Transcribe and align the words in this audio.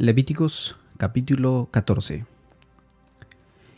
Levíticos 0.00 0.78
capítulo 0.96 1.68
14 1.72 2.24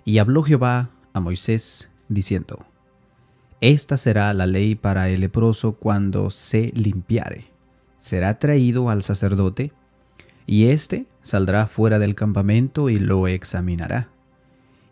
Y 0.05 0.19
habló 0.19 0.45
Jehová 0.45 0.89
a 1.13 1.19
Moisés 1.19 1.91
diciendo, 2.09 2.65
Esta 3.61 3.97
será 3.97 4.33
la 4.33 4.47
ley 4.47 4.77
para 4.77 5.09
el 5.09 5.19
leproso 5.19 5.73
cuando 5.73 6.31
se 6.31 6.71
limpiare. 6.77 7.47
Será 7.99 8.39
traído 8.39 8.89
al 8.89 9.03
sacerdote, 9.03 9.73
y 10.47 10.67
éste 10.67 11.07
saldrá 11.23 11.67
fuera 11.67 11.99
del 11.99 12.15
campamento 12.15 12.89
y 12.89 13.01
lo 13.01 13.27
examinará. 13.27 14.09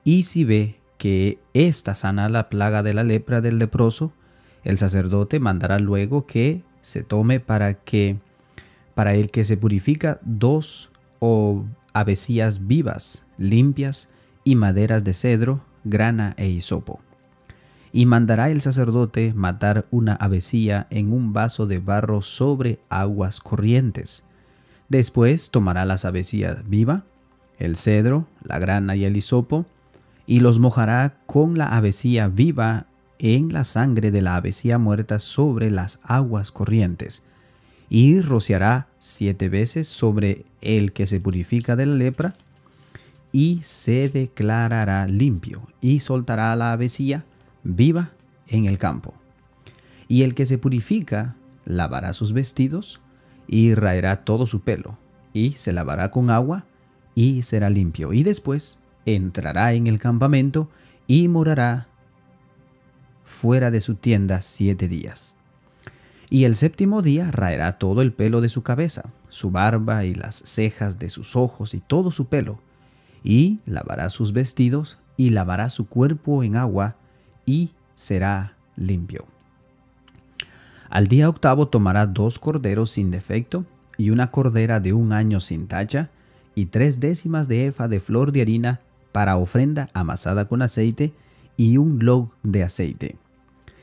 Y 0.02 0.24
si 0.24 0.42
ve 0.42 0.80
que 0.98 1.38
ésta 1.54 1.94
sana 1.94 2.28
la 2.28 2.48
plaga 2.48 2.82
de 2.82 2.92
la 2.92 3.04
lepra 3.04 3.40
del 3.40 3.60
leproso, 3.60 4.12
el 4.64 4.78
sacerdote 4.78 5.38
mandará 5.38 5.78
luego 5.78 6.26
que 6.26 6.64
se 6.82 7.04
tome 7.04 7.38
para 7.38 7.74
que 7.74 8.16
para 8.96 9.14
el 9.14 9.30
que 9.30 9.44
se 9.44 9.56
purifica 9.56 10.18
dos 10.22 10.89
o 11.20 11.64
avecías 11.92 12.66
vivas, 12.66 13.24
limpias, 13.38 14.08
y 14.42 14.56
maderas 14.56 15.04
de 15.04 15.14
cedro, 15.14 15.60
grana 15.84 16.34
e 16.36 16.48
hisopo. 16.48 17.00
Y 17.92 18.06
mandará 18.06 18.50
el 18.50 18.60
sacerdote 18.60 19.32
matar 19.34 19.86
una 19.90 20.14
avecía 20.14 20.86
en 20.90 21.12
un 21.12 21.32
vaso 21.32 21.66
de 21.66 21.78
barro 21.78 22.22
sobre 22.22 22.80
aguas 22.88 23.40
corrientes. 23.40 24.24
Después 24.88 25.50
tomará 25.50 25.84
las 25.84 26.04
avecías 26.04 26.68
viva, 26.68 27.04
el 27.58 27.76
cedro, 27.76 28.26
la 28.42 28.58
grana 28.58 28.96
y 28.96 29.04
el 29.04 29.16
hisopo, 29.16 29.66
y 30.26 30.40
los 30.40 30.58
mojará 30.58 31.18
con 31.26 31.58
la 31.58 31.66
avecía 31.66 32.28
viva 32.28 32.86
en 33.18 33.52
la 33.52 33.64
sangre 33.64 34.10
de 34.10 34.22
la 34.22 34.36
avecía 34.36 34.78
muerta 34.78 35.18
sobre 35.18 35.70
las 35.70 36.00
aguas 36.02 36.50
corrientes 36.50 37.22
y 37.90 38.20
rociará 38.20 38.86
siete 39.00 39.48
veces 39.48 39.88
sobre 39.88 40.44
el 40.60 40.92
que 40.92 41.08
se 41.08 41.18
purifica 41.18 41.74
de 41.74 41.86
la 41.86 41.94
lepra, 41.96 42.34
y 43.32 43.60
se 43.62 44.08
declarará 44.08 45.06
limpio, 45.08 45.62
y 45.80 46.00
soltará 46.00 46.54
la 46.54 46.72
avecía 46.72 47.24
viva 47.64 48.10
en 48.46 48.66
el 48.66 48.78
campo. 48.78 49.14
Y 50.06 50.22
el 50.22 50.34
que 50.34 50.46
se 50.46 50.58
purifica 50.58 51.34
lavará 51.64 52.12
sus 52.12 52.32
vestidos, 52.32 53.00
y 53.48 53.74
raerá 53.74 54.24
todo 54.24 54.46
su 54.46 54.60
pelo, 54.60 54.98
y 55.32 55.52
se 55.52 55.72
lavará 55.72 56.10
con 56.10 56.30
agua, 56.30 56.66
y 57.14 57.42
será 57.42 57.70
limpio. 57.70 58.12
Y 58.12 58.22
después 58.22 58.78
entrará 59.06 59.72
en 59.72 59.86
el 59.86 59.98
campamento, 59.98 60.68
y 61.06 61.26
morará 61.28 61.88
fuera 63.24 63.70
de 63.70 63.80
su 63.80 63.94
tienda 63.94 64.42
siete 64.42 64.86
días. 64.86 65.34
Y 66.32 66.44
el 66.44 66.54
séptimo 66.54 67.02
día 67.02 67.32
raerá 67.32 67.76
todo 67.76 68.02
el 68.02 68.12
pelo 68.12 68.40
de 68.40 68.48
su 68.48 68.62
cabeza, 68.62 69.10
su 69.28 69.50
barba 69.50 70.04
y 70.04 70.14
las 70.14 70.36
cejas 70.36 71.00
de 71.00 71.10
sus 71.10 71.34
ojos 71.34 71.74
y 71.74 71.80
todo 71.80 72.12
su 72.12 72.26
pelo, 72.26 72.60
y 73.24 73.58
lavará 73.66 74.08
sus 74.10 74.32
vestidos 74.32 74.96
y 75.16 75.30
lavará 75.30 75.68
su 75.68 75.88
cuerpo 75.88 76.44
en 76.44 76.54
agua, 76.54 76.94
y 77.44 77.70
será 77.94 78.54
limpio. 78.76 79.26
Al 80.88 81.08
día 81.08 81.28
octavo 81.28 81.66
tomará 81.66 82.06
dos 82.06 82.38
corderos 82.38 82.92
sin 82.92 83.10
defecto, 83.10 83.64
y 83.98 84.10
una 84.10 84.30
cordera 84.30 84.78
de 84.78 84.92
un 84.92 85.12
año 85.12 85.40
sin 85.40 85.66
tacha, 85.66 86.10
y 86.54 86.66
tres 86.66 87.00
décimas 87.00 87.48
de 87.48 87.66
efa 87.66 87.88
de 87.88 87.98
flor 87.98 88.30
de 88.30 88.42
harina 88.42 88.80
para 89.10 89.36
ofrenda 89.36 89.90
amasada 89.94 90.46
con 90.46 90.62
aceite, 90.62 91.12
y 91.56 91.76
un 91.76 92.04
log 92.04 92.30
de 92.44 92.62
aceite 92.62 93.18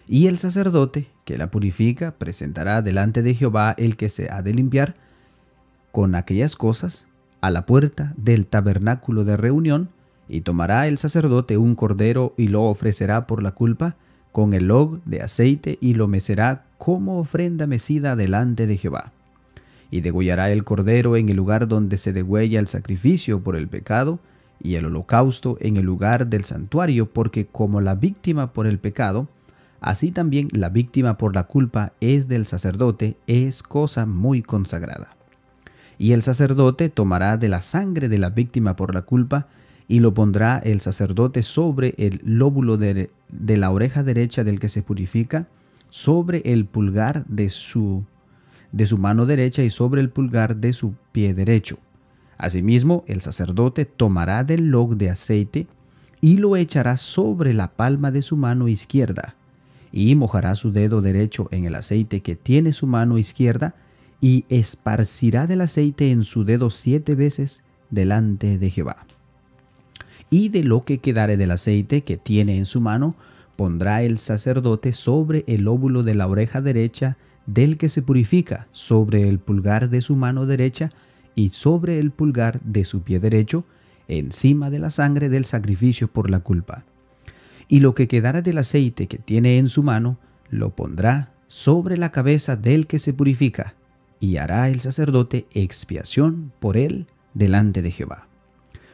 y 0.07 0.27
el 0.27 0.37
sacerdote 0.37 1.07
que 1.25 1.37
la 1.37 1.51
purifica 1.51 2.11
presentará 2.11 2.81
delante 2.81 3.21
de 3.21 3.35
Jehová 3.35 3.75
el 3.77 3.97
que 3.97 4.09
se 4.09 4.31
ha 4.31 4.41
de 4.41 4.53
limpiar 4.53 4.95
con 5.91 6.15
aquellas 6.15 6.55
cosas 6.55 7.07
a 7.41 7.49
la 7.49 7.65
puerta 7.65 8.13
del 8.17 8.45
tabernáculo 8.45 9.25
de 9.25 9.37
reunión, 9.37 9.89
y 10.29 10.41
tomará 10.41 10.87
el 10.87 10.97
sacerdote 10.97 11.57
un 11.57 11.75
cordero 11.75 12.33
y 12.37 12.49
lo 12.49 12.63
ofrecerá 12.63 13.27
por 13.27 13.41
la 13.41 13.51
culpa 13.51 13.95
con 14.31 14.53
el 14.53 14.67
log 14.67 15.01
de 15.05 15.21
aceite 15.21 15.77
y 15.79 15.93
lo 15.93 16.07
mecerá 16.07 16.65
como 16.77 17.19
ofrenda 17.19 17.65
mecida 17.65 18.15
delante 18.15 18.67
de 18.67 18.77
Jehová. 18.77 19.11
Y 19.89 20.01
degollará 20.01 20.51
el 20.51 20.65
cordero 20.65 21.15
en 21.15 21.29
el 21.29 21.37
lugar 21.37 21.67
donde 21.67 21.97
se 21.97 22.11
degüella 22.11 22.59
el 22.59 22.67
sacrificio 22.67 23.41
por 23.41 23.55
el 23.55 23.67
pecado, 23.67 24.19
y 24.61 24.75
el 24.75 24.85
holocausto 24.85 25.57
en 25.61 25.77
el 25.77 25.85
lugar 25.85 26.27
del 26.27 26.43
santuario, 26.43 27.05
porque 27.11 27.45
como 27.45 27.79
la 27.79 27.95
víctima 27.95 28.53
por 28.53 28.67
el 28.67 28.79
pecado, 28.79 29.27
Así 29.79 30.11
también 30.11 30.47
la 30.51 30.69
víctima 30.69 31.17
por 31.17 31.35
la 31.35 31.43
culpa 31.43 31.93
es 32.01 32.27
del 32.27 32.45
sacerdote, 32.45 33.17
es 33.27 33.61
cosa 33.61 34.05
muy 34.05 34.41
consagrada. 34.41 35.15
Y 35.99 36.13
el 36.13 36.23
sacerdote 36.23 36.89
tomará 36.89 37.37
de 37.37 37.47
la 37.47 37.61
sangre 37.61 38.07
de 38.09 38.17
la 38.17 38.29
víctima 38.29 38.75
por 38.75 38.93
la 38.93 39.03
culpa 39.03 39.47
y 39.87 39.99
lo 39.99 40.13
pondrá 40.13 40.57
el 40.57 40.81
sacerdote 40.81 41.43
sobre 41.43 41.93
el 41.97 42.21
lóbulo 42.23 42.77
de, 42.77 43.09
la 43.29 43.71
oreja 43.71 44.03
derecha 44.03 44.43
del 44.43 44.59
que 44.59 44.69
se 44.69 44.81
purifica, 44.81 45.47
sobre 45.89 46.41
el 46.45 46.65
pulgar 46.65 47.25
de 47.27 47.49
su, 47.49 48.03
de 48.71 48.85
su 48.85 48.97
mano 48.97 49.25
derecha 49.25 49.63
y 49.63 49.69
sobre 49.69 50.01
el 50.01 50.09
pulgar 50.09 50.57
de 50.57 50.73
su 50.73 50.95
pie 51.11 51.33
derecho. 51.33 51.77
Asimismo, 52.37 53.03
el 53.07 53.21
sacerdote 53.21 53.85
tomará 53.85 54.43
del 54.43 54.69
log 54.69 54.97
de 54.97 55.09
aceite 55.09 55.67
y 56.19 56.37
lo 56.37 56.55
echará 56.55 56.97
sobre 56.97 57.53
la 57.53 57.71
palma 57.71 58.11
de 58.11 58.21
su 58.21 58.37
mano 58.37 58.67
izquierda 58.67 59.35
y 59.91 60.15
mojará 60.15 60.55
su 60.55 60.71
dedo 60.71 61.01
derecho 61.01 61.47
en 61.51 61.65
el 61.65 61.75
aceite 61.75 62.21
que 62.21 62.35
tiene 62.35 62.73
su 62.73 62.87
mano 62.87 63.17
izquierda, 63.17 63.75
y 64.19 64.45
esparcirá 64.49 65.45
del 65.45 65.61
aceite 65.61 66.09
en 66.09 66.23
su 66.23 66.43
dedo 66.43 66.69
siete 66.69 67.13
veces 67.13 67.61
delante 67.89 68.57
de 68.57 68.69
Jehová. 68.71 69.05
Y 70.29 70.49
de 70.49 70.63
lo 70.63 70.83
que 70.85 70.97
quedare 70.97 71.37
del 71.37 71.51
aceite 71.51 72.01
que 72.01 72.17
tiene 72.17 72.57
en 72.57 72.65
su 72.65 72.81
mano, 72.81 73.15
pondrá 73.55 74.01
el 74.01 74.17
sacerdote 74.17 74.93
sobre 74.93 75.43
el 75.47 75.67
óvulo 75.67 76.03
de 76.03 76.15
la 76.15 76.27
oreja 76.27 76.61
derecha 76.61 77.17
del 77.45 77.77
que 77.77 77.89
se 77.89 78.01
purifica, 78.01 78.67
sobre 78.71 79.29
el 79.29 79.39
pulgar 79.39 79.89
de 79.89 80.01
su 80.01 80.15
mano 80.15 80.45
derecha 80.45 80.89
y 81.35 81.51
sobre 81.51 81.99
el 81.99 82.11
pulgar 82.11 82.59
de 82.61 82.85
su 82.85 83.01
pie 83.01 83.19
derecho, 83.19 83.63
encima 84.07 84.69
de 84.69 84.79
la 84.79 84.89
sangre 84.89 85.29
del 85.29 85.45
sacrificio 85.45 86.07
por 86.07 86.29
la 86.29 86.39
culpa 86.39 86.83
y 87.67 87.79
lo 87.79 87.95
que 87.95 88.07
quedara 88.07 88.41
del 88.41 88.57
aceite 88.57 89.07
que 89.07 89.17
tiene 89.17 89.57
en 89.57 89.67
su 89.67 89.83
mano, 89.83 90.17
lo 90.49 90.75
pondrá 90.75 91.33
sobre 91.47 91.97
la 91.97 92.11
cabeza 92.11 92.55
del 92.55 92.87
que 92.87 92.99
se 92.99 93.13
purifica, 93.13 93.75
y 94.19 94.37
hará 94.37 94.69
el 94.69 94.79
sacerdote 94.79 95.47
expiación 95.53 96.51
por 96.59 96.77
él 96.77 97.07
delante 97.33 97.81
de 97.81 97.91
Jehová. 97.91 98.27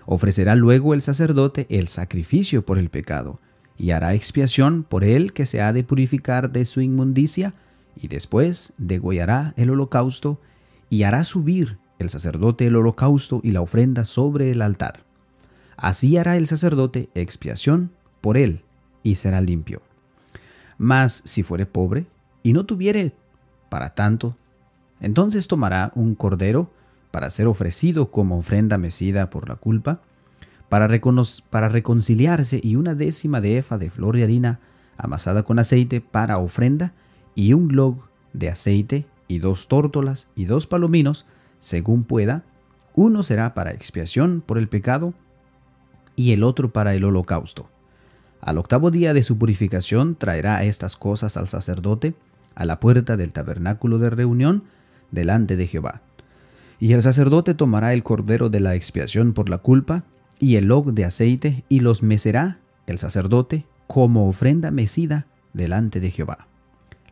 Ofrecerá 0.06 0.56
luego 0.56 0.94
el 0.94 1.02
sacerdote 1.02 1.66
el 1.70 1.88
sacrificio 1.88 2.66
por 2.66 2.78
el 2.78 2.90
pecado, 2.90 3.40
y 3.78 3.92
hará 3.92 4.14
expiación 4.14 4.84
por 4.84 5.04
él 5.04 5.34
que 5.34 5.46
se 5.46 5.62
ha 5.62 5.74
de 5.74 5.84
purificar 5.84 6.52
de 6.52 6.66
su 6.66 6.82
inmundicia, 6.82 7.54
y 7.96 8.08
después 8.08 8.74
degollará 8.78 9.54
el 9.56 9.70
holocausto, 9.70 10.40
y 10.90 11.04
hará 11.04 11.24
subir 11.24 11.78
el 12.00 12.10
sacerdote 12.10 12.68
el 12.68 12.76
holocausto 12.76 13.40
y 13.44 13.52
la 13.52 13.62
ofrenda 13.62 14.06
sobre 14.06 14.52
el 14.52 14.62
altar. 14.62 15.06
Así 15.78 16.18
hará 16.18 16.38
el 16.38 16.48
sacerdote 16.48 17.10
expiación 17.16 17.92
por 18.24 18.38
él 18.38 18.62
y 19.04 19.16
será 19.16 19.42
limpio. 19.42 19.82
Mas 20.78 21.22
si 21.26 21.44
fuere 21.44 21.66
pobre 21.66 22.06
y 22.42 22.54
no 22.54 22.66
tuviere 22.66 23.12
para 23.68 23.96
tanto, 23.96 24.38
entonces 25.02 25.50
tomará 25.50 25.92
un 25.94 26.16
cordero 26.16 26.72
para 27.12 27.30
ser 27.30 27.48
ofrecido 27.48 28.12
como 28.12 28.38
ofrenda 28.38 28.78
mecida 28.78 29.30
por 29.30 29.50
la 29.50 29.58
culpa, 29.58 30.00
para, 30.70 30.88
para 31.50 31.68
reconciliarse 31.68 32.62
y 32.64 32.78
una 32.78 32.96
décima 32.96 33.42
de 33.42 33.58
efa 33.58 33.78
de 33.78 33.90
flor 33.90 34.16
de 34.16 34.24
harina 34.24 34.62
amasada 34.98 35.44
con 35.44 35.60
aceite 35.60 36.00
para 36.00 36.38
ofrenda, 36.38 36.94
y 37.36 37.52
un 37.54 37.76
log 37.76 37.98
de 38.32 38.50
aceite, 38.50 39.06
y 39.28 39.40
dos 39.40 39.68
tórtolas 39.68 40.30
y 40.36 40.46
dos 40.46 40.66
palominos, 40.66 41.26
según 41.60 42.04
pueda, 42.06 42.44
uno 42.94 43.22
será 43.24 43.54
para 43.54 43.72
expiación 43.72 44.42
por 44.46 44.58
el 44.58 44.70
pecado 44.70 45.14
y 46.16 46.32
el 46.32 46.44
otro 46.44 46.72
para 46.72 46.94
el 46.94 47.04
holocausto. 47.04 47.68
Al 48.46 48.58
octavo 48.58 48.92
día 48.92 49.14
de 49.14 49.24
su 49.24 49.38
purificación 49.38 50.16
traerá 50.16 50.66
estas 50.66 50.98
cosas 50.98 51.38
al 51.38 51.48
sacerdote 51.48 52.14
a 52.56 52.66
la 52.66 52.82
puerta 52.82 53.16
del 53.16 53.32
tabernáculo 53.32 54.00
de 54.00 54.10
reunión 54.10 54.64
delante 55.12 55.56
de 55.56 55.66
Jehová. 55.66 56.02
Y 56.78 56.92
el 56.92 57.02
sacerdote 57.02 57.54
tomará 57.54 57.94
el 57.94 58.04
cordero 58.04 58.50
de 58.50 58.60
la 58.60 58.76
expiación 58.76 59.32
por 59.32 59.48
la 59.48 59.60
culpa 59.60 60.04
y 60.40 60.58
el 60.58 60.66
log 60.66 60.92
de 60.92 61.06
aceite 61.06 61.64
y 61.70 61.80
los 61.80 62.04
mecerá 62.04 62.58
el 62.86 62.98
sacerdote 62.98 63.66
como 63.88 64.28
ofrenda 64.28 64.72
mecida 64.72 65.26
delante 65.54 66.02
de 66.02 66.12
Jehová. 66.12 66.48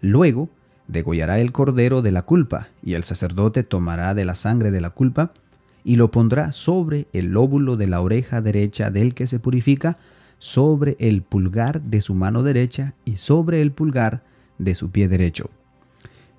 Luego 0.01 0.49
degollará 0.89 1.39
el 1.39 1.53
cordero 1.53 2.01
de 2.01 2.11
la 2.11 2.23
culpa 2.23 2.67
y 2.83 2.95
el 2.95 3.05
sacerdote 3.05 3.63
tomará 3.63 4.13
de 4.13 4.25
la 4.25 4.35
sangre 4.35 4.69
de 4.69 4.81
la 4.81 4.89
culpa 4.89 5.31
y 5.85 5.95
lo 5.95 6.11
pondrá 6.11 6.51
sobre 6.51 7.07
el 7.13 7.27
lóbulo 7.27 7.77
de 7.77 7.87
la 7.87 8.01
oreja 8.01 8.41
derecha 8.41 8.89
del 8.91 9.13
que 9.13 9.27
se 9.27 9.39
purifica 9.39 9.95
sobre 10.41 10.97
el 10.99 11.21
pulgar 11.21 11.83
de 11.83 12.01
su 12.01 12.15
mano 12.15 12.41
derecha 12.41 12.95
y 13.05 13.17
sobre 13.17 13.61
el 13.61 13.71
pulgar 13.71 14.23
de 14.57 14.73
su 14.73 14.89
pie 14.89 15.07
derecho. 15.07 15.51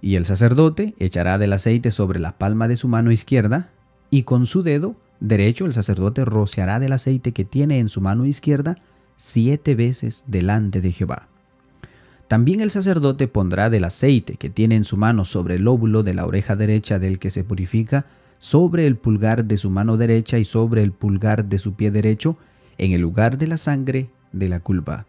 Y 0.01 0.17
el 0.17 0.27
sacerdote 0.27 0.97
echará 0.99 1.39
del 1.39 1.53
aceite 1.53 1.93
sobre 1.93 2.19
la 2.19 2.37
palma 2.37 2.67
de 2.67 2.75
su 2.75 2.89
mano 2.89 3.13
izquierda, 3.13 3.71
y 4.11 4.25
con 4.25 4.47
su 4.47 4.65
dedo 4.65 4.97
derecho 5.21 5.67
el 5.67 5.73
sacerdote 5.73 6.25
rociará 6.25 6.81
del 6.81 6.95
aceite 6.95 7.31
que 7.31 7.45
tiene 7.45 7.79
en 7.79 7.89
su 7.89 8.01
mano 8.01 8.27
izquierda 8.27 8.77
siete 9.17 9.77
veces 9.77 10.25
delante 10.27 10.81
de 10.81 10.91
Jehová. 10.91 11.29
También 12.27 12.61
el 12.61 12.73
sacerdote 12.73 13.29
pondrá 13.29 13.71
del 13.71 13.85
aceite 13.85 14.35
que 14.35 14.51
tiene 14.51 14.75
en 14.75 14.85
su 14.85 14.97
mano 14.97 15.25
sobre 15.25 15.55
el 15.55 15.63
lóbulo 15.63 16.03
de 16.03 16.15
la 16.15 16.27
oreja 16.27 16.57
derecha 16.57 16.99
del 16.99 17.21
que 17.21 17.31
se 17.31 17.45
purifica, 17.45 18.07
sobre 18.39 18.89
el 18.89 18.97
pulgar 18.97 19.45
de 19.45 19.57
su 19.57 19.71
mano 19.71 19.97
derecha 19.97 20.41
y 20.41 20.45
sobre 20.45 20.83
el 20.83 20.91
pulgar 20.91 21.45
de 21.45 21.59
su 21.59 21.75
pie 21.75 21.93
derecho, 21.93 22.37
en 22.85 22.91
el 22.91 23.01
lugar 23.01 23.39
de 23.39 23.47
la 23.47 23.59
sangre 23.59 24.11
de 24.33 24.49
la 24.49 24.59
culpa. 24.59 25.07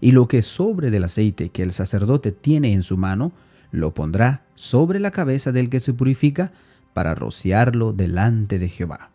Y 0.00 0.10
lo 0.10 0.26
que 0.26 0.42
sobre 0.42 0.90
del 0.90 1.04
aceite 1.04 1.50
que 1.50 1.62
el 1.62 1.72
sacerdote 1.72 2.32
tiene 2.32 2.72
en 2.72 2.82
su 2.82 2.96
mano, 2.96 3.30
lo 3.70 3.94
pondrá 3.94 4.42
sobre 4.56 4.98
la 4.98 5.12
cabeza 5.12 5.52
del 5.52 5.70
que 5.70 5.78
se 5.78 5.94
purifica, 5.94 6.50
para 6.94 7.14
rociarlo 7.14 7.92
delante 7.92 8.58
de 8.58 8.68
Jehová. 8.68 9.10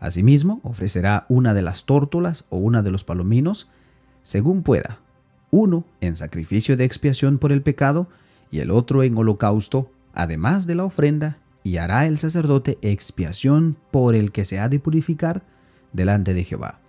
Asimismo, 0.00 0.60
ofrecerá 0.64 1.26
una 1.28 1.54
de 1.54 1.62
las 1.62 1.84
tórtolas 1.84 2.44
o 2.48 2.56
una 2.56 2.82
de 2.82 2.90
los 2.90 3.04
palominos, 3.04 3.68
según 4.22 4.62
pueda, 4.62 4.98
uno 5.50 5.84
en 6.00 6.16
sacrificio 6.16 6.76
de 6.76 6.84
expiación 6.84 7.38
por 7.38 7.52
el 7.52 7.62
pecado 7.62 8.08
y 8.50 8.60
el 8.60 8.70
otro 8.70 9.02
en 9.02 9.16
holocausto, 9.16 9.92
además 10.12 10.66
de 10.66 10.74
la 10.74 10.84
ofrenda, 10.84 11.38
y 11.62 11.76
hará 11.76 12.06
el 12.06 12.18
sacerdote 12.18 12.78
expiación 12.82 13.76
por 13.90 14.14
el 14.14 14.32
que 14.32 14.44
se 14.44 14.58
ha 14.58 14.68
de 14.68 14.80
purificar 14.80 15.42
delante 15.92 16.34
de 16.34 16.42
Jehová. 16.42 16.80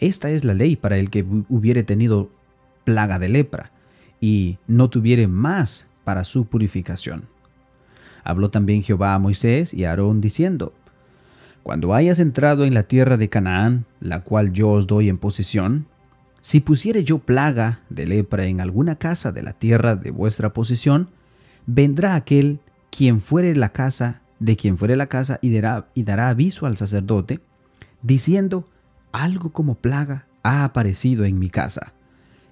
Esta 0.00 0.30
es 0.30 0.44
la 0.44 0.54
ley 0.54 0.76
para 0.76 0.98
el 0.98 1.10
que 1.10 1.24
hubiere 1.48 1.82
tenido 1.82 2.30
plaga 2.84 3.18
de 3.18 3.28
lepra 3.28 3.70
y 4.20 4.58
no 4.66 4.90
tuviere 4.90 5.26
más 5.26 5.86
para 6.04 6.24
su 6.24 6.46
purificación. 6.46 7.24
Habló 8.22 8.50
también 8.50 8.82
Jehová 8.82 9.14
a 9.14 9.18
Moisés 9.18 9.74
y 9.74 9.84
a 9.84 9.90
Aarón 9.90 10.20
diciendo, 10.20 10.72
Cuando 11.62 11.94
hayas 11.94 12.18
entrado 12.18 12.64
en 12.64 12.74
la 12.74 12.84
tierra 12.84 13.16
de 13.16 13.28
Canaán, 13.28 13.84
la 14.00 14.20
cual 14.20 14.52
yo 14.52 14.70
os 14.70 14.86
doy 14.86 15.08
en 15.08 15.18
posesión, 15.18 15.86
si 16.40 16.60
pusiere 16.60 17.04
yo 17.04 17.18
plaga 17.18 17.80
de 17.88 18.06
lepra 18.06 18.44
en 18.44 18.60
alguna 18.60 18.96
casa 18.96 19.32
de 19.32 19.42
la 19.42 19.54
tierra 19.54 19.96
de 19.96 20.10
vuestra 20.10 20.52
posesión, 20.52 21.08
vendrá 21.66 22.14
aquel 22.14 22.60
quien 22.90 23.20
fuere 23.20 23.56
la 23.56 23.70
casa, 23.70 24.20
de 24.40 24.56
quien 24.56 24.76
fuere 24.76 24.96
la 24.96 25.06
casa, 25.06 25.38
y 25.40 25.54
dará, 25.54 25.88
y 25.94 26.04
dará 26.04 26.28
aviso 26.28 26.66
al 26.66 26.76
sacerdote, 26.76 27.40
diciendo, 28.02 28.68
algo 29.14 29.50
como 29.50 29.76
plaga 29.76 30.26
ha 30.42 30.64
aparecido 30.64 31.24
en 31.24 31.38
mi 31.38 31.48
casa. 31.48 31.94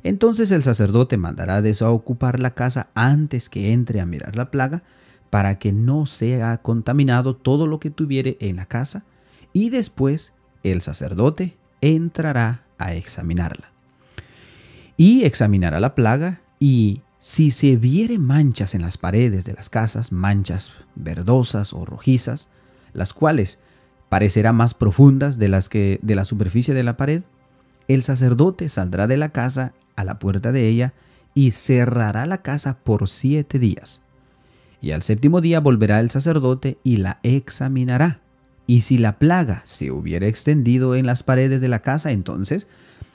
Entonces 0.02 0.50
el 0.50 0.62
sacerdote 0.62 1.16
mandará 1.16 1.60
desocupar 1.60 2.40
la 2.40 2.54
casa 2.54 2.88
antes 2.94 3.48
que 3.48 3.72
entre 3.72 4.00
a 4.00 4.06
mirar 4.06 4.36
la 4.36 4.50
plaga, 4.50 4.82
para 5.28 5.58
que 5.58 5.72
no 5.72 6.06
sea 6.06 6.58
contaminado 6.58 7.36
todo 7.36 7.66
lo 7.66 7.80
que 7.80 7.90
tuviere 7.90 8.36
en 8.40 8.56
la 8.56 8.66
casa, 8.66 9.04
y 9.52 9.70
después 9.70 10.32
el 10.62 10.82
sacerdote 10.82 11.56
entrará 11.80 12.62
a 12.78 12.94
examinarla 12.94 13.72
y 14.96 15.24
examinará 15.24 15.80
la 15.80 15.94
plaga 15.94 16.40
y 16.60 17.00
si 17.18 17.50
se 17.50 17.76
viere 17.76 18.18
manchas 18.18 18.74
en 18.74 18.82
las 18.82 18.98
paredes 18.98 19.44
de 19.44 19.52
las 19.52 19.70
casas, 19.70 20.12
manchas 20.12 20.72
verdosas 20.94 21.72
o 21.72 21.84
rojizas, 21.84 22.48
las 22.92 23.12
cuales 23.14 23.58
parecerán 24.12 24.56
más 24.56 24.74
profundas 24.74 25.38
de 25.38 25.48
las 25.48 25.70
que 25.70 25.98
de 26.02 26.14
la 26.14 26.26
superficie 26.26 26.74
de 26.74 26.82
la 26.82 26.98
pared, 26.98 27.22
el 27.88 28.02
sacerdote 28.02 28.68
saldrá 28.68 29.06
de 29.06 29.16
la 29.16 29.30
casa 29.30 29.72
a 29.96 30.04
la 30.04 30.18
puerta 30.18 30.52
de 30.52 30.68
ella 30.68 30.92
y 31.32 31.52
cerrará 31.52 32.26
la 32.26 32.42
casa 32.42 32.76
por 32.84 33.08
siete 33.08 33.58
días. 33.58 34.02
Y 34.82 34.90
al 34.90 35.02
séptimo 35.02 35.40
día 35.40 35.60
volverá 35.60 35.98
el 35.98 36.10
sacerdote 36.10 36.76
y 36.84 36.98
la 36.98 37.20
examinará. 37.22 38.20
Y 38.66 38.82
si 38.82 38.98
la 38.98 39.18
plaga 39.18 39.62
se 39.64 39.90
hubiera 39.90 40.26
extendido 40.26 40.94
en 40.94 41.06
las 41.06 41.22
paredes 41.22 41.62
de 41.62 41.68
la 41.68 41.78
casa, 41.78 42.10
entonces 42.10 42.66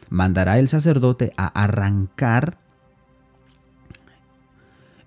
mandará 0.10 0.58
el 0.58 0.68
sacerdote 0.68 1.32
a 1.38 1.46
arrancar. 1.46 2.58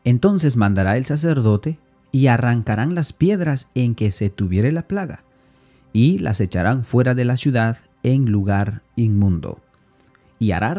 Entonces 0.05 0.57
mandará 0.57 0.97
el 0.97 1.05
sacerdote 1.05 1.81
y 2.13 2.29
arrancarán 2.29 2.95
las 2.95 3.13
piedras 3.13 3.71
en 3.75 3.97
que 3.97 4.13
se 4.13 4.31
tuviere 4.31 4.71
la 4.71 4.83
plaga, 4.87 5.25
y 5.93 6.19
las 6.19 6.41
echarán 6.41 6.85
fuera 6.85 7.15
de 7.15 7.25
la 7.25 7.37
ciudad 7.37 7.79
en 8.03 8.31
lugar 8.31 8.83
inmundo. 8.97 9.61
Y 10.39 10.53
hará 10.53 10.75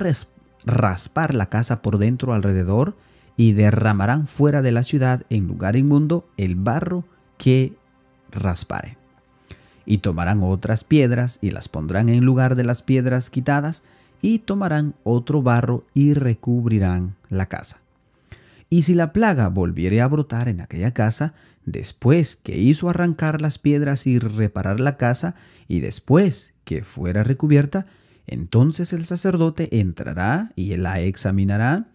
raspar 0.66 1.34
la 1.36 1.48
casa 1.48 1.82
por 1.82 1.98
dentro 1.98 2.34
alrededor, 2.34 2.96
y 3.38 3.54
derramarán 3.54 4.28
fuera 4.28 4.62
de 4.62 4.72
la 4.72 4.84
ciudad 4.84 5.24
en 5.30 5.48
lugar 5.48 5.76
inmundo 5.76 6.28
el 6.38 6.56
barro 6.56 7.06
que 7.38 7.74
raspare. 8.32 8.98
Y 9.86 10.00
tomarán 10.00 10.44
otras 10.44 10.84
piedras 10.84 11.40
y 11.42 11.52
las 11.52 11.68
pondrán 11.68 12.10
en 12.10 12.24
lugar 12.24 12.56
de 12.56 12.64
las 12.64 12.82
piedras 12.82 13.30
quitadas, 13.30 13.84
y 14.22 14.40
tomarán 14.40 14.94
otro 15.04 15.42
barro 15.42 15.84
y 15.94 16.14
recubrirán 16.14 17.16
la 17.30 17.48
casa. 17.48 17.80
Y 18.70 18.84
si 18.84 18.94
la 18.94 19.12
plaga 19.12 19.50
volviere 19.50 20.02
a 20.02 20.08
brotar 20.08 20.48
en 20.48 20.62
aquella 20.62 20.94
casa, 20.94 21.34
después 21.66 22.36
que 22.36 22.58
hizo 22.58 22.90
arrancar 22.90 23.42
las 23.42 23.58
piedras 23.58 24.08
y 24.08 24.20
reparar 24.20 24.80
la 24.80 24.98
casa, 24.98 25.36
y 25.68 25.80
después 25.80 26.54
que 26.64 26.84
fuera 26.84 27.24
recubierta, 27.24 27.86
entonces 28.28 28.94
el 28.94 29.06
sacerdote 29.06 29.80
entrará 29.80 30.52
y 30.56 30.76
la 30.78 31.00
examinará, 31.00 31.88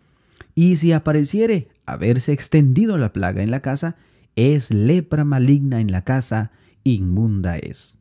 y 0.55 0.77
si 0.77 0.93
apareciere 0.93 1.69
haberse 1.87 2.33
extendido 2.33 2.99
la 2.99 3.13
plaga 3.13 3.43
en 3.43 3.51
la 3.51 3.61
casa, 3.61 3.97
es 4.37 4.71
lepra 4.71 5.25
maligna 5.25 5.81
en 5.81 5.93
la 5.93 6.03
casa, 6.03 6.51
inmunda 6.85 7.57
es. 7.57 7.97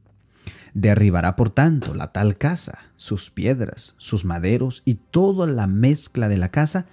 Derribará 0.73 1.37
por 1.37 1.49
tanto 1.49 1.93
la 1.93 2.11
tal 2.11 2.37
casa, 2.37 2.79
sus 2.97 3.29
piedras, 3.29 3.95
sus 3.97 4.25
maderos 4.25 4.81
y 4.83 4.95
toda 4.95 5.47
la 5.47 5.67
mezcla 5.67 6.27
de 6.27 6.37
la 6.37 6.49
casa, 6.49 6.87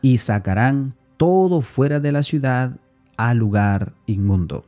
y 0.00 0.18
sacarán 0.18 0.94
todo 1.16 1.60
fuera 1.60 2.00
de 2.00 2.12
la 2.12 2.22
ciudad 2.22 2.78
al 3.18 3.36
lugar 3.36 3.92
inmundo. 4.06 4.64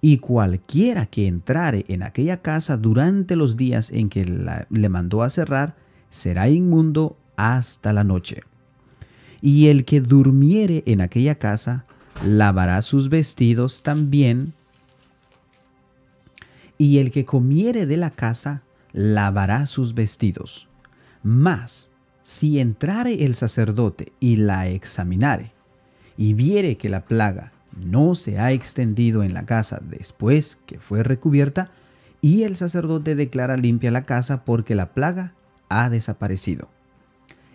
Y 0.00 0.18
cualquiera 0.18 1.06
que 1.06 1.28
entrare 1.28 1.84
en 1.86 2.02
aquella 2.02 2.42
casa 2.42 2.76
durante 2.76 3.36
los 3.36 3.56
días 3.56 3.92
en 3.92 4.08
que 4.08 4.24
le 4.68 4.88
mandó 4.88 5.22
a 5.22 5.30
cerrar, 5.30 5.76
será 6.10 6.48
inmundo 6.48 7.16
hasta 7.36 7.92
la 7.92 8.02
noche. 8.02 8.42
Y 9.40 9.68
el 9.68 9.84
que 9.84 10.00
durmiere 10.00 10.82
en 10.86 11.00
aquella 11.00 11.36
casa, 11.36 11.84
lavará 12.24 12.82
sus 12.82 13.08
vestidos 13.08 13.82
también 13.82 14.54
y 16.78 16.98
el 16.98 17.10
que 17.10 17.24
comiere 17.24 17.86
de 17.86 17.96
la 17.96 18.10
casa 18.10 18.62
lavará 18.92 19.66
sus 19.66 19.94
vestidos. 19.94 20.68
Mas, 21.22 21.90
si 22.22 22.60
entrare 22.60 23.24
el 23.24 23.34
sacerdote 23.34 24.12
y 24.20 24.36
la 24.36 24.68
examinare, 24.68 25.52
y 26.16 26.34
viere 26.34 26.76
que 26.76 26.88
la 26.88 27.04
plaga 27.04 27.52
no 27.76 28.14
se 28.14 28.38
ha 28.38 28.52
extendido 28.52 29.22
en 29.22 29.34
la 29.34 29.46
casa 29.46 29.80
después 29.82 30.58
que 30.66 30.78
fue 30.78 31.02
recubierta, 31.02 31.70
y 32.20 32.42
el 32.42 32.56
sacerdote 32.56 33.14
declara 33.14 33.56
limpia 33.56 33.90
la 33.90 34.04
casa 34.04 34.44
porque 34.44 34.74
la 34.74 34.92
plaga 34.94 35.34
ha 35.68 35.90
desaparecido. 35.90 36.68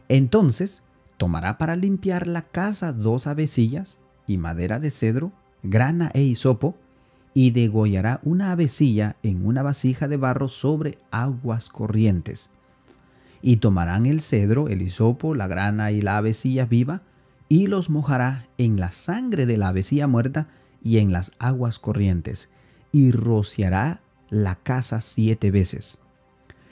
Entonces 0.08 0.84
tomará 1.18 1.58
para 1.58 1.76
limpiar 1.76 2.28
la 2.28 2.42
casa 2.42 2.94
dos 2.94 3.28
avecillas 3.28 4.00
y 4.28 4.38
madera 4.38 4.80
de 4.80 4.92
cedro, 4.92 5.32
grana 5.64 6.12
e 6.14 6.22
hisopo, 6.22 6.76
y 7.34 7.52
degollará 7.52 8.20
una 8.24 8.52
avecilla 8.52 9.16
en 9.24 9.46
una 9.46 9.64
vasija 9.64 10.08
de 10.08 10.18
barro 10.18 10.50
sobre 10.50 10.98
aguas 11.12 11.70
corrientes. 11.70 12.50
Y 13.42 13.58
tomarán 13.58 14.06
el 14.06 14.22
cedro, 14.22 14.68
el 14.68 14.82
hisopo, 14.82 15.34
la 15.34 15.48
grana 15.48 15.92
y 15.92 16.02
la 16.02 16.18
avecilla 16.18 16.66
viva, 16.66 17.02
y 17.52 17.68
los 17.68 17.90
mojará 17.90 18.48
en 18.58 18.80
la 18.80 18.94
sangre 18.94 19.46
de 19.46 19.58
la 19.58 19.68
avecilla 19.68 20.08
muerta 20.08 20.48
y 20.82 21.00
en 21.00 21.12
las 21.12 21.34
aguas 21.38 21.80
corrientes, 21.80 22.48
y 22.94 23.12
rociará 23.12 24.00
la 24.30 24.56
casa 24.56 25.02
siete 25.02 25.52
veces. 25.52 25.98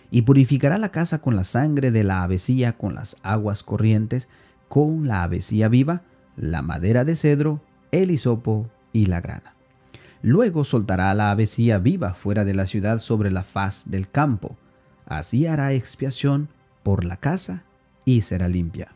Y 0.10 0.22
purificará 0.22 0.78
la 0.78 0.88
casa 0.88 1.18
con 1.18 1.36
la 1.36 1.44
sangre 1.44 1.92
de 1.92 2.06
la 2.06 2.24
avecilla, 2.24 2.78
con 2.78 2.96
las 2.96 3.18
aguas 3.24 3.62
corrientes, 3.62 4.30
con 4.70 5.06
la 5.06 5.24
avecilla 5.24 5.68
viva, 5.68 6.04
la 6.38 6.62
madera 6.62 7.04
de 7.04 7.18
cedro, 7.18 7.60
el 7.92 8.10
hisopo 8.10 8.70
y 8.94 9.08
la 9.08 9.20
grana. 9.20 9.56
Luego 10.22 10.64
soltará 10.64 11.14
la 11.14 11.32
avecilla 11.32 11.78
viva 11.80 12.14
fuera 12.14 12.46
de 12.46 12.54
la 12.54 12.68
ciudad 12.68 13.00
sobre 13.00 13.32
la 13.32 13.44
faz 13.44 13.84
del 13.92 14.10
campo. 14.10 14.56
Así 15.06 15.46
hará 15.46 15.74
expiación 15.74 16.48
por 16.84 17.04
la 17.04 17.18
casa 17.18 17.64
y 18.06 18.22
será 18.22 18.48
limpia. 18.48 18.96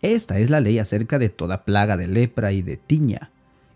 Esta 0.00 0.38
es 0.38 0.48
la 0.48 0.60
ley 0.60 0.78
acerca 0.78 1.18
de 1.18 1.28
toda 1.28 1.64
plaga 1.64 1.96
de 1.96 2.06
lepra 2.06 2.52
y 2.52 2.62
de 2.62 2.76
tiña, 2.76 3.30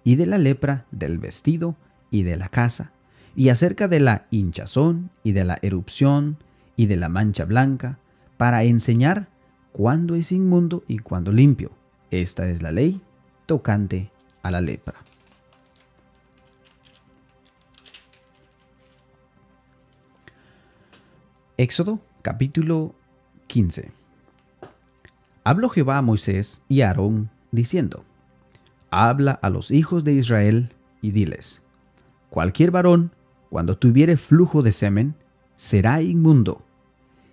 y 0.05 0.15
de 0.15 0.27
la 0.27 0.39
lepra, 0.39 0.87
del 0.93 1.19
vestido 1.19 1.77
y 2.11 2.23
de 2.23 2.37
la 2.37 2.49
casa, 2.49 2.93
y 3.35 3.49
acerca 3.49 3.89
de 3.89 3.99
la 3.99 4.27
hinchazón 4.31 5.11
y 5.25 5.33
de 5.33 5.45
la 5.45 5.59
erupción 5.63 6.37
y 6.77 6.87
de 6.87 6.97
la 6.97 7.09
mancha 7.09 7.45
blanca, 7.45 7.99
para 8.37 8.63
enseñar 8.63 9.29
cuándo 9.73 10.15
es 10.15 10.31
inmundo 10.31 10.85
y 10.87 10.99
cuándo 10.99 11.33
limpio. 11.33 11.73
Esta 12.11 12.49
es 12.49 12.63
la 12.63 12.71
ley 12.71 13.01
tocante 13.47 14.11
a 14.43 14.51
la 14.51 14.61
lepra. 14.61 14.95
Éxodo 21.57 22.01
capítulo 22.23 22.95
15 23.47 24.02
Habló 25.45 25.69
Jehová 25.71 25.99
a 25.99 26.03
Moisés 26.03 26.63
y 26.69 26.83
a 26.83 26.89
Aarón, 26.89 27.31
diciendo, 27.51 28.05
Habla 28.91 29.33
a 29.33 29.51
los 29.51 29.73
hijos 29.73 30.05
de 30.05 30.13
Israel 30.13 30.73
y 31.01 31.11
diles, 31.11 31.63
Cualquier 32.31 32.71
varón, 32.71 33.11
cuando 33.51 33.77
tuviere 33.77 34.17
flujo 34.17 34.63
de 34.63 34.71
semen, 34.71 35.17
será 35.57 36.01
inmundo, 36.01 36.63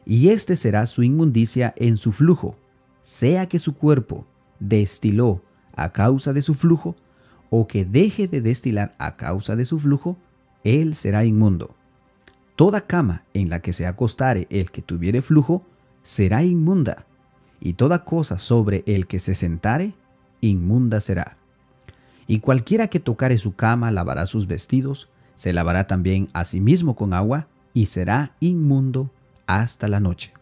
y 0.06 0.30
este 0.30 0.56
será 0.56 0.88
su 0.88 1.04
inmundicia 1.04 1.74
en 1.78 1.98
su 1.98 2.12
flujo, 2.12 2.58
sea 3.04 3.48
que 3.48 3.60
su 3.60 3.76
cuerpo 3.76 4.26
destiló 4.60 5.44
a 5.76 5.92
causa 5.92 6.34
de 6.34 6.42
su 6.42 6.56
flujo, 6.56 6.96
o 7.52 7.68
que 7.68 7.86
deje 7.86 8.28
de 8.28 8.42
destilar 8.42 8.96
a 8.98 9.18
causa 9.18 9.56
de 9.56 9.66
su 9.66 9.80
flujo, 9.80 10.18
él 10.64 10.96
será 10.96 11.26
inmundo. 11.26 11.76
Toda 12.56 12.82
cama 12.82 13.22
en 13.34 13.50
la 13.52 13.62
que 13.62 13.72
se 13.72 13.86
acostare 13.86 14.48
el 14.50 14.72
que 14.72 14.82
tuviere 14.82 15.22
flujo, 15.22 15.64
será 16.02 16.44
inmunda 16.44 17.06
y 17.60 17.74
toda 17.74 18.06
cosa 18.06 18.40
sobre 18.40 18.84
el 18.86 19.08
que 19.08 19.20
se 19.20 19.36
sentare, 19.36 19.94
inmunda 20.42 21.00
será. 21.00 21.38
Y 22.28 22.40
cualquiera 22.40 22.88
que 22.88 23.00
tocare 23.00 23.38
su 23.38 23.56
cama 23.56 23.92
lavará 23.92 24.26
sus 24.26 24.48
vestidos, 24.48 25.10
se 25.36 25.54
lavará 25.54 25.88
también 25.88 26.30
a 26.34 26.46
sí 26.46 26.62
mismo 26.62 26.96
con 26.96 27.14
agua, 27.14 27.48
y 27.74 27.88
será 27.88 28.36
inmundo 28.40 29.10
hasta 29.48 29.88
la 29.88 30.00
noche. 30.00 30.34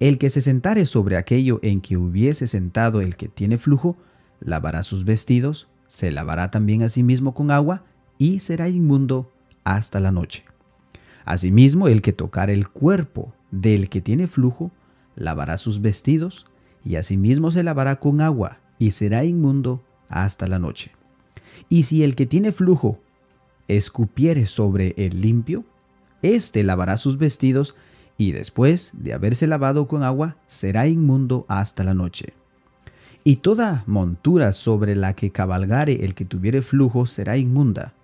El 0.00 0.18
que 0.18 0.30
se 0.30 0.40
sentare 0.40 0.86
sobre 0.86 1.16
aquello 1.16 1.60
en 1.62 1.80
que 1.80 1.96
hubiese 1.96 2.46
sentado 2.46 3.00
el 3.00 3.16
que 3.16 3.28
tiene 3.28 3.58
flujo, 3.58 3.96
lavará 4.40 4.82
sus 4.82 5.04
vestidos, 5.04 5.68
se 5.86 6.10
lavará 6.10 6.50
también 6.50 6.82
a 6.82 6.88
sí 6.88 7.02
mismo 7.02 7.34
con 7.34 7.50
agua, 7.50 7.84
y 8.18 8.40
será 8.40 8.68
inmundo 8.68 9.30
hasta 9.64 10.00
la 10.00 10.12
noche. 10.12 10.44
Asimismo, 11.24 11.88
el 11.88 12.02
que 12.02 12.12
tocare 12.12 12.52
el 12.52 12.68
cuerpo 12.68 13.32
del 13.50 13.88
que 13.88 14.00
tiene 14.00 14.26
flujo, 14.26 14.70
lavará 15.16 15.56
sus 15.56 15.80
vestidos, 15.80 16.46
y 16.84 16.96
asimismo 16.96 17.50
se 17.50 17.62
lavará 17.62 17.96
con 17.96 18.20
agua, 18.20 18.58
y 18.78 18.90
será 18.90 19.24
inmundo 19.24 19.82
hasta 20.08 20.46
la 20.46 20.58
noche. 20.58 20.90
Y 21.68 21.84
si 21.84 22.02
el 22.02 22.16
que 22.16 22.26
tiene 22.26 22.52
flujo 22.52 22.98
escupiere 23.68 24.46
sobre 24.46 24.94
el 24.96 25.20
limpio, 25.20 25.64
éste 26.22 26.62
lavará 26.62 26.96
sus 26.96 27.18
vestidos, 27.18 27.76
y 28.18 28.32
después 28.32 28.90
de 28.94 29.14
haberse 29.14 29.46
lavado 29.46 29.88
con 29.88 30.02
agua, 30.02 30.36
será 30.46 30.86
inmundo 30.86 31.44
hasta 31.48 31.82
la 31.82 31.94
noche. 31.94 32.34
Y 33.24 33.36
toda 33.36 33.84
montura 33.86 34.52
sobre 34.52 34.96
la 34.96 35.14
que 35.14 35.30
cabalgare 35.30 36.04
el 36.04 36.14
que 36.14 36.24
tuviere 36.24 36.62
flujo 36.62 37.06
será 37.06 37.36
inmunda. 37.36 37.94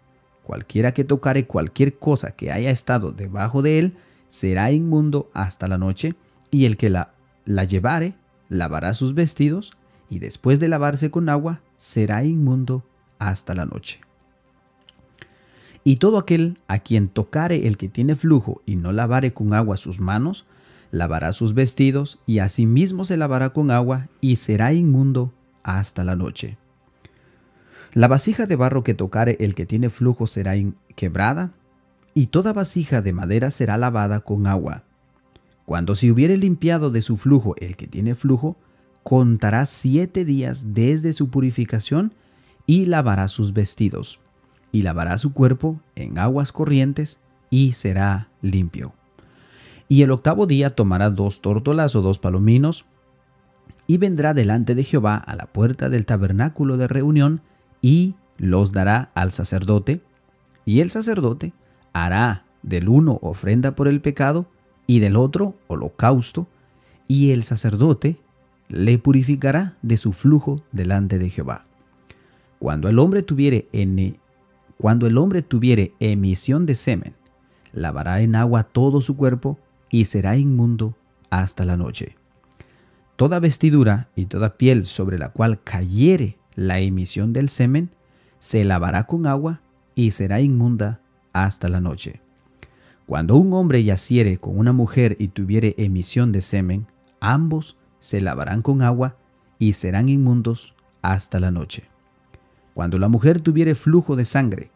Cualquiera 0.45 0.95
que 0.95 1.05
tocare 1.05 1.47
cualquier 1.47 1.99
cosa 1.99 2.31
que 2.31 2.53
haya 2.53 2.71
estado 2.71 3.13
debajo 3.13 3.61
de 3.61 3.79
él, 3.79 3.97
será 4.29 4.71
inmundo 4.73 5.31
hasta 5.35 5.69
la 5.69 5.77
noche, 5.77 6.15
y 6.51 6.65
el 6.65 6.77
que 6.77 6.91
la, 6.91 7.13
la 7.45 7.65
llevare 7.65 8.15
lavará 8.49 8.95
sus 8.95 9.15
vestidos, 9.15 9.73
y 10.11 10.19
después 10.21 10.59
de 10.61 10.69
lavarse 10.69 11.11
con 11.11 11.29
agua, 11.29 11.61
será 11.77 12.25
inmundo 12.25 12.85
hasta 13.19 13.55
la 13.55 13.67
noche. 13.67 14.01
Y 15.85 15.97
todo 15.97 16.19
aquel 16.19 16.59
a 16.67 16.81
quien 16.81 17.09
tocare 17.09 17.67
el 17.67 17.77
que 17.77 17.89
tiene 17.89 18.17
flujo 18.17 18.63
y 18.67 18.77
no 18.77 18.93
lavare 18.93 19.33
con 19.33 19.55
agua 19.55 19.77
sus 19.77 20.01
manos, 20.01 20.47
lavará 20.91 21.33
sus 21.33 21.55
vestidos, 21.55 22.19
y 22.27 22.39
asimismo 22.39 23.05
se 23.05 23.17
lavará 23.17 23.51
con 23.51 23.71
agua, 23.71 24.09
y 24.21 24.37
será 24.37 24.73
inmundo 24.73 25.33
hasta 25.63 26.05
la 26.05 26.17
noche. 26.17 26.57
La 27.95 28.09
vasija 28.09 28.47
de 28.47 28.57
barro 28.57 28.83
que 28.83 28.95
tocare 28.95 29.37
el 29.41 29.55
que 29.55 29.67
tiene 29.67 29.91
flujo 29.91 30.27
será 30.27 30.53
quebrada, 30.95 31.53
y 32.15 32.27
toda 32.27 32.53
vasija 32.53 33.01
de 33.01 33.13
madera 33.13 33.51
será 33.51 33.77
lavada 33.77 34.21
con 34.21 34.47
agua, 34.47 34.83
cuando 35.69 35.95
se 35.95 36.11
hubiere 36.11 36.39
limpiado 36.39 36.91
de 36.91 37.03
su 37.03 37.19
flujo 37.19 37.55
el 37.59 37.77
que 37.77 37.87
tiene 37.87 38.15
flujo, 38.15 38.57
contará 39.03 39.67
siete 39.67 40.25
días 40.25 40.73
desde 40.73 41.13
su 41.13 41.29
purificación 41.29 42.15
y 42.65 42.87
lavará 42.87 43.29
sus 43.29 43.53
vestidos, 43.53 44.19
y 44.73 44.81
lavará 44.81 45.19
su 45.19 45.35
cuerpo 45.35 45.79
en 45.95 46.19
aguas 46.19 46.53
corrientes 46.53 47.21
y 47.51 47.75
será 47.75 48.29
limpio. 48.41 48.95
Y 49.89 50.01
el 50.01 50.11
octavo 50.11 50.47
día 50.47 50.71
tomará 50.71 51.11
dos 51.11 51.43
tórtolas 51.43 51.95
o 51.95 52.01
dos 52.01 52.19
palominos, 52.19 52.87
y 53.87 53.99
vendrá 53.99 54.33
delante 54.33 54.75
de 54.75 54.85
Jehová 54.85 55.17
a 55.17 55.37
la 55.37 55.45
puerta 55.45 55.91
del 55.91 56.07
tabernáculo 56.07 56.79
de 56.79 56.89
reunión, 56.89 57.43
y 57.83 58.15
los 58.39 58.73
dará 58.73 59.11
al 59.15 59.33
sacerdote, 59.33 60.01
y 60.65 60.81
el 60.81 60.89
sacerdote 60.91 61.53
hará 61.93 62.47
del 62.63 62.89
uno 62.89 63.19
ofrenda 63.21 63.75
por 63.75 63.87
el 63.87 64.01
pecado, 64.01 64.47
y 64.89 64.99
del 64.99 65.15
otro 65.15 65.55
holocausto, 65.69 66.49
y 67.07 67.31
el 67.31 67.45
sacerdote 67.45 68.17
le 68.69 68.99
purificará 68.99 69.77
de 69.83 69.97
su 69.99 70.13
flujo 70.13 70.63
delante 70.73 71.19
de 71.19 71.31
Jehová. 71.31 71.67
Cuando 72.59 72.89
el 72.89 72.99
hombre 72.99 73.23
tuviere 73.23 73.69
cuando 74.79 75.07
el 75.07 75.19
hombre 75.19 75.43
tuviere 75.43 75.93
emisión 76.01 76.67
de 76.67 76.75
semen, 76.75 77.15
lavará 77.73 78.21
en 78.21 78.35
agua 78.35 78.65
todo 78.65 79.01
su 79.01 79.17
cuerpo 79.17 79.59
y 79.91 80.07
será 80.07 80.37
inmundo 80.37 80.97
hasta 81.31 81.65
la 81.65 81.77
noche. 81.77 82.17
Toda 83.17 83.41
vestidura 83.41 84.09
y 84.17 84.27
toda 84.27 84.57
piel 84.57 84.87
sobre 84.87 85.19
la 85.19 85.31
cual 85.31 85.61
cayere 85.63 86.39
la 86.55 86.81
emisión 86.81 87.33
del 87.33 87.51
semen, 87.51 87.91
se 88.39 88.65
lavará 88.65 89.07
con 89.07 89.27
agua 89.27 89.61
y 89.95 90.13
será 90.13 90.41
inmunda 90.41 91.01
hasta 91.33 91.69
la 91.69 91.81
noche. 91.81 92.21
Cuando 93.09 93.37
un 93.37 93.55
hombre 93.55 93.83
yaciere 93.85 94.37
con 94.37 94.59
una 94.59 94.75
mujer 94.75 95.17
y 95.19 95.29
tuviere 95.29 95.75
emisión 95.79 96.31
de 96.31 96.43
semen, 96.43 96.87
ambos 97.21 97.79
se 98.01 98.21
lavarán 98.21 98.61
con 98.61 98.83
agua 98.83 99.17
y 99.59 99.73
serán 99.73 100.11
inmundos 100.11 100.75
hasta 101.01 101.41
la 101.41 101.51
noche. 101.51 101.85
Cuando 102.75 102.99
la 102.99 103.09
mujer 103.09 103.41
tuviere 103.41 103.75
flujo 103.75 104.15
de 104.15 104.27
sangre 104.27 104.71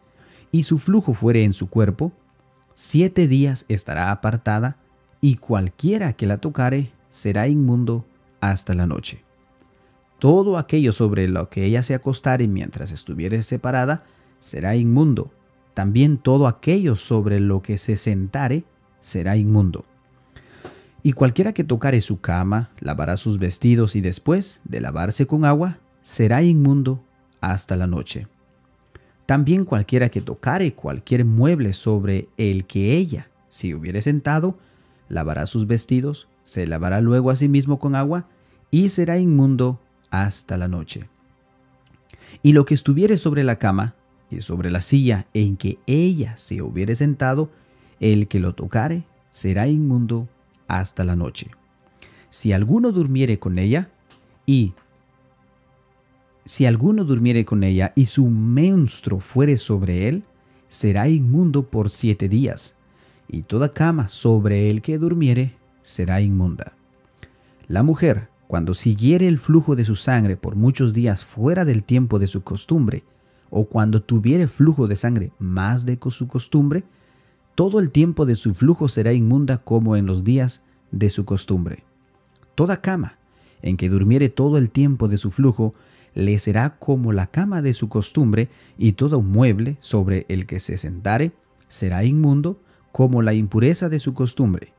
y 0.50 0.62
su 0.62 0.78
flujo 0.78 1.12
fuere 1.12 1.44
en 1.44 1.52
su 1.52 1.68
cuerpo, 1.68 2.10
siete 2.72 3.28
días 3.28 3.66
estará 3.68 4.10
apartada 4.10 4.78
y 5.20 5.36
cualquiera 5.36 6.14
que 6.14 6.24
la 6.24 6.38
tocare 6.38 6.90
será 7.10 7.48
inmundo 7.48 8.06
hasta 8.40 8.72
la 8.72 8.86
noche. 8.86 9.22
Todo 10.18 10.56
aquello 10.56 10.92
sobre 10.92 11.28
lo 11.28 11.50
que 11.50 11.66
ella 11.66 11.82
se 11.82 11.92
acostare 11.92 12.48
mientras 12.48 12.92
estuviere 12.92 13.42
separada 13.42 14.04
será 14.40 14.74
inmundo 14.74 15.30
también 15.74 16.18
todo 16.18 16.46
aquello 16.46 16.96
sobre 16.96 17.40
lo 17.40 17.62
que 17.62 17.78
se 17.78 17.96
sentare 17.96 18.64
será 19.00 19.36
inmundo. 19.36 19.84
Y 21.02 21.12
cualquiera 21.12 21.52
que 21.52 21.64
tocare 21.64 22.00
su 22.00 22.20
cama, 22.20 22.70
lavará 22.78 23.16
sus 23.16 23.38
vestidos 23.38 23.96
y 23.96 24.00
después 24.00 24.60
de 24.64 24.80
lavarse 24.80 25.26
con 25.26 25.44
agua, 25.44 25.78
será 26.02 26.42
inmundo 26.42 27.02
hasta 27.40 27.76
la 27.76 27.86
noche. 27.86 28.28
También 29.26 29.64
cualquiera 29.64 30.10
que 30.10 30.20
tocare 30.20 30.74
cualquier 30.74 31.24
mueble 31.24 31.72
sobre 31.72 32.28
el 32.36 32.66
que 32.66 32.94
ella, 32.96 33.28
si 33.48 33.74
hubiere 33.74 34.02
sentado, 34.02 34.58
lavará 35.08 35.46
sus 35.46 35.66
vestidos, 35.66 36.28
se 36.44 36.66
lavará 36.66 37.00
luego 37.00 37.30
a 37.30 37.36
sí 37.36 37.48
mismo 37.48 37.78
con 37.78 37.94
agua, 37.94 38.26
y 38.70 38.88
será 38.88 39.18
inmundo 39.18 39.80
hasta 40.10 40.56
la 40.56 40.68
noche. 40.68 41.08
Y 42.42 42.52
lo 42.52 42.64
que 42.64 42.74
estuviere 42.74 43.16
sobre 43.16 43.44
la 43.44 43.58
cama, 43.58 43.94
y 44.32 44.42
sobre 44.42 44.70
la 44.70 44.80
silla 44.80 45.26
en 45.34 45.56
que 45.56 45.78
ella 45.86 46.36
se 46.36 46.62
hubiere 46.62 46.94
sentado, 46.94 47.50
el 48.00 48.28
que 48.28 48.40
lo 48.40 48.54
tocare 48.54 49.04
será 49.30 49.68
inmundo 49.68 50.28
hasta 50.66 51.04
la 51.04 51.16
noche. 51.16 51.50
Si 52.30 52.52
alguno 52.52 52.92
durmiere 52.92 53.38
con 53.38 53.58
ella 53.58 53.90
y 54.46 54.74
si 56.44 56.66
alguno 56.66 57.04
durmiere 57.04 57.44
con 57.44 57.62
ella 57.62 57.92
y 57.94 58.06
su 58.06 58.26
menstruo 58.28 59.20
fuere 59.20 59.56
sobre 59.56 60.08
él, 60.08 60.24
será 60.68 61.08
inmundo 61.08 61.68
por 61.68 61.90
siete 61.90 62.28
días, 62.28 62.74
y 63.28 63.42
toda 63.42 63.72
cama 63.72 64.08
sobre 64.08 64.70
el 64.70 64.82
que 64.82 64.98
durmiere 64.98 65.54
será 65.82 66.20
inmunda. 66.20 66.72
La 67.68 67.82
mujer, 67.82 68.28
cuando 68.48 68.74
siguiere 68.74 69.28
el 69.28 69.38
flujo 69.38 69.76
de 69.76 69.84
su 69.84 69.94
sangre 69.96 70.36
por 70.36 70.56
muchos 70.56 70.92
días 70.92 71.24
fuera 71.24 71.64
del 71.64 71.84
tiempo 71.84 72.18
de 72.18 72.26
su 72.26 72.42
costumbre, 72.42 73.04
o 73.54 73.66
cuando 73.66 74.02
tuviere 74.02 74.48
flujo 74.48 74.88
de 74.88 74.96
sangre 74.96 75.30
más 75.38 75.84
de 75.84 75.98
su 76.10 76.26
costumbre, 76.26 76.84
todo 77.54 77.80
el 77.80 77.90
tiempo 77.90 78.24
de 78.24 78.34
su 78.34 78.54
flujo 78.54 78.88
será 78.88 79.12
inmunda 79.12 79.58
como 79.58 79.94
en 79.94 80.06
los 80.06 80.24
días 80.24 80.62
de 80.90 81.10
su 81.10 81.26
costumbre. 81.26 81.84
Toda 82.54 82.80
cama 82.80 83.18
en 83.60 83.76
que 83.76 83.90
durmiere 83.90 84.30
todo 84.30 84.56
el 84.56 84.70
tiempo 84.70 85.06
de 85.06 85.18
su 85.18 85.30
flujo 85.30 85.74
le 86.14 86.38
será 86.38 86.78
como 86.78 87.12
la 87.12 87.26
cama 87.26 87.60
de 87.60 87.74
su 87.74 87.90
costumbre, 87.90 88.48
y 88.78 88.92
todo 88.92 89.20
mueble 89.20 89.76
sobre 89.80 90.24
el 90.28 90.46
que 90.46 90.58
se 90.58 90.78
sentare 90.78 91.32
será 91.68 92.04
inmundo 92.04 92.58
como 92.90 93.20
la 93.20 93.34
impureza 93.34 93.90
de 93.90 93.98
su 93.98 94.14
costumbre. 94.14 94.72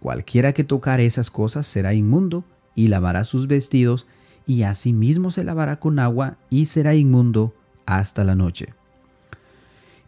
Cualquiera 0.00 0.52
que 0.52 0.64
tocare 0.64 1.06
esas 1.06 1.30
cosas 1.30 1.66
será 1.66 1.94
inmundo 1.94 2.44
y 2.74 2.88
lavará 2.88 3.24
sus 3.24 3.46
vestidos, 3.46 4.06
y 4.46 4.64
asimismo 4.64 5.30
se 5.30 5.44
lavará 5.44 5.78
con 5.78 5.98
agua 5.98 6.36
y 6.50 6.66
será 6.66 6.94
inmundo 6.94 7.54
hasta 7.86 8.24
la 8.24 8.34
noche. 8.34 8.74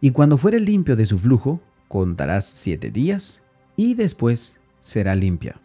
Y 0.01 0.11
cuando 0.11 0.37
fuere 0.37 0.59
limpio 0.59 0.95
de 0.95 1.05
su 1.05 1.17
flujo, 1.17 1.61
contarás 1.87 2.45
siete 2.45 2.91
días, 2.91 3.41
y 3.75 3.95
después 3.95 4.57
será 4.81 5.15
limpia. 5.15 5.59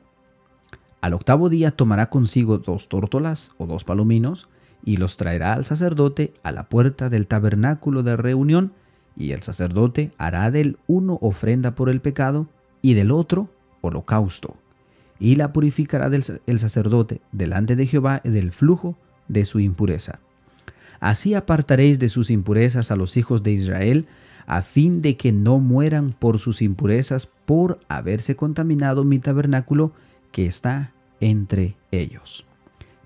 Al 1.01 1.15
octavo 1.15 1.49
día 1.49 1.71
tomará 1.71 2.11
consigo 2.11 2.59
dos 2.59 2.89
tórtolas 2.89 3.53
o 3.59 3.67
dos 3.67 3.85
palominos 3.85 4.49
y 4.85 4.97
los 4.97 5.17
traerá 5.17 5.55
al 5.55 5.65
sacerdote 5.65 6.33
a 6.43 6.53
la 6.53 6.69
puerta 6.69 7.09
del 7.09 7.27
tabernáculo 7.27 8.03
de 8.03 8.17
reunión, 8.17 8.73
y 9.17 9.33
el 9.33 9.43
sacerdote 9.43 10.13
hará 10.19 10.51
del 10.51 10.79
uno 10.87 11.19
ofrenda 11.21 11.75
por 11.75 11.91
el 11.91 12.01
pecado 12.01 12.47
y 12.81 12.95
del 12.95 13.11
otro 13.11 13.51
holocausto, 13.83 14.57
y 15.19 15.37
la 15.37 15.53
purificará 15.53 16.09
del, 16.09 16.25
el 16.47 16.59
sacerdote 16.59 17.21
delante 17.33 17.77
de 17.77 17.87
Jehová 17.87 18.21
del 18.25 18.53
flujo 18.53 18.97
de 19.29 19.45
su 19.45 19.61
impureza. 19.61 20.21
Así 21.01 21.35
apartaréis 21.35 21.99
de 21.99 22.09
sus 22.09 22.31
impurezas 22.31 22.91
a 22.91 22.97
los 22.97 23.17
hijos 23.17 23.43
de 23.43 23.53
Israel, 23.53 24.07
a 24.47 24.63
fin 24.63 25.01
de 25.01 25.17
que 25.17 25.33
no 25.33 25.59
mueran 25.59 26.11
por 26.11 26.39
sus 26.39 26.61
impurezas 26.63 27.27
por 27.27 27.81
haberse 27.89 28.37
contaminado 28.37 29.05
mi 29.05 29.19
tabernáculo 29.19 29.93
que 30.31 30.47
está 30.47 30.93
entre 31.21 31.77
ellos. 31.91 32.45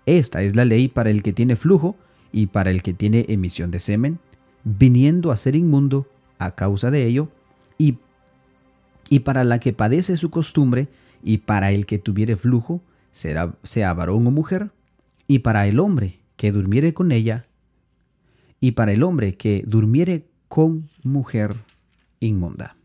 Esta 0.07 0.43
es 0.43 0.57
la 0.57 0.65
ley 0.65 0.89
para 0.89 1.11
el 1.11 1.23
que 1.23 1.33
tiene 1.33 1.57
flujo 1.57 1.97
y 2.33 2.47
para 2.47 2.71
el 2.71 2.83
que 2.83 2.95
tiene 2.95 3.27
emisión 3.29 3.71
de 3.71 3.79
semen, 3.79 4.19
viniendo 4.65 5.31
a 5.31 5.37
ser 5.37 5.55
inmundo 5.55 6.09
a 6.39 6.55
causa 6.55 6.91
de 6.91 7.07
ello, 7.07 7.29
y, 7.79 7.99
y 9.09 9.21
para 9.21 9.45
la 9.45 9.61
que 9.61 9.73
padece 9.73 10.17
su 10.17 10.31
costumbre, 10.31 10.89
y 11.23 11.39
para 11.39 11.71
el 11.71 11.87
que 11.87 11.99
tuviere 11.99 12.37
flujo, 12.37 12.83
será, 13.13 13.55
sea 13.63 13.95
varón 13.95 14.27
o 14.27 14.31
mujer, 14.31 14.71
y 15.29 15.41
para 15.41 15.67
el 15.67 15.79
hombre 15.79 16.19
que 16.37 16.53
durmiere 16.53 16.93
con 16.93 17.13
ella, 17.13 17.47
y 18.61 18.73
para 18.73 18.93
el 18.93 19.03
hombre 19.03 19.37
que 19.37 19.63
durmiere 19.67 20.27
con 20.49 20.89
mujer 21.03 21.55
inmunda. 22.21 22.77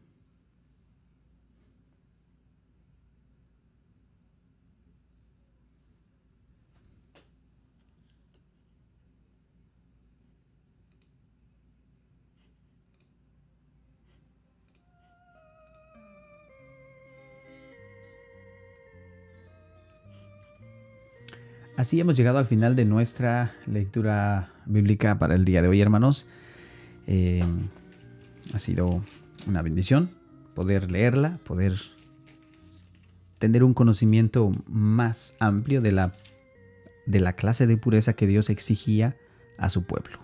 Así 21.79 21.97
hemos 21.97 22.17
llegado 22.17 22.39
al 22.39 22.45
final 22.45 22.75
de 22.75 22.83
nuestra 22.83 23.55
lectura 23.65 24.51
bíblica 24.69 25.19
para 25.19 25.35
el 25.35 25.43
día 25.43 25.61
de 25.61 25.67
hoy, 25.67 25.81
hermanos. 25.81 26.27
Eh, 27.07 27.43
ha 28.53 28.59
sido 28.59 29.03
una 29.47 29.61
bendición 29.61 30.11
poder 30.53 30.91
leerla, 30.91 31.39
poder 31.43 31.73
tener 33.39 33.63
un 33.63 33.73
conocimiento 33.73 34.51
más 34.67 35.33
amplio 35.39 35.81
de 35.81 35.91
la, 35.91 36.13
de 37.05 37.19
la 37.19 37.33
clase 37.33 37.67
de 37.67 37.77
pureza 37.77 38.13
que 38.13 38.27
Dios 38.27 38.49
exigía 38.49 39.15
a 39.57 39.69
su 39.69 39.83
pueblo. 39.83 40.19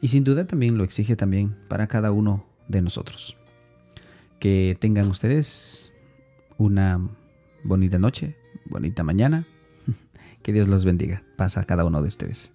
Y 0.00 0.08
sin 0.08 0.24
duda 0.24 0.46
también 0.46 0.78
lo 0.78 0.84
exige 0.84 1.16
también 1.16 1.56
para 1.68 1.86
cada 1.86 2.12
uno 2.12 2.44
de 2.68 2.82
nosotros. 2.82 3.36
Que 4.38 4.76
tengan 4.80 5.08
ustedes 5.08 5.94
una 6.58 7.00
bonita 7.62 7.98
noche, 7.98 8.36
bonita 8.66 9.02
mañana 9.04 9.46
que 10.42 10.52
Dios 10.52 10.68
los 10.68 10.84
bendiga. 10.84 11.22
Pasa 11.36 11.60
a 11.60 11.64
cada 11.64 11.84
uno 11.84 12.02
de 12.02 12.08
ustedes. 12.08 12.52